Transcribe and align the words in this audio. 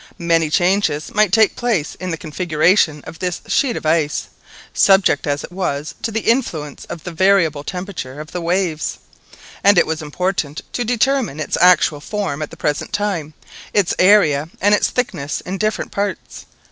Many 0.17 0.49
changes 0.49 1.13
might 1.13 1.31
take 1.31 1.55
place 1.55 1.93
in 1.99 2.09
the 2.09 2.17
configuration 2.17 3.03
of 3.05 3.19
this 3.19 3.39
sheet 3.47 3.77
of 3.77 3.85
ice, 3.85 4.29
subject 4.73 5.27
as 5.27 5.43
it 5.43 5.51
was 5.51 5.93
to 6.01 6.09
the 6.09 6.21
influence 6.21 6.85
of 6.85 7.03
the 7.03 7.11
variable 7.11 7.63
temperature 7.63 8.19
of 8.19 8.31
the 8.31 8.41
waves, 8.41 8.97
and 9.63 9.77
it 9.77 9.85
was 9.85 10.01
important 10.01 10.61
to 10.73 10.83
determine 10.83 11.39
its 11.39 11.55
actual 11.61 12.01
form 12.01 12.41
at 12.41 12.49
the 12.49 12.57
present 12.57 12.91
time, 12.93 13.35
its 13.75 13.93
area, 13.99 14.49
and 14.59 14.73
its 14.73 14.89
thickness 14.89 15.39
in 15.41 15.59
different 15.59 15.91
parts. 15.91 16.47